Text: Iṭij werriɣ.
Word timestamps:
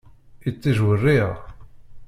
Iṭij 0.49 0.77
werriɣ. 0.87 1.31